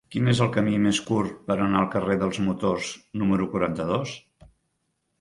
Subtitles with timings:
[0.13, 2.91] Quin és el camí més curt per anar al carrer dels Motors
[3.23, 4.21] número quaranta-dos?